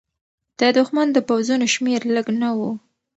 د 0.59 0.61
دښمن 0.77 1.07
د 1.13 1.17
پوځونو 1.27 1.65
شمېر 1.73 2.01
لږ 2.15 2.27
نه 2.41 2.49
و. 2.57 2.59